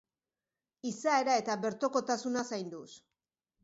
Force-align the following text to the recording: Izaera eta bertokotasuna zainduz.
Izaera 0.93 1.37
eta 1.43 1.59
bertokotasuna 1.69 2.47
zainduz. 2.53 2.89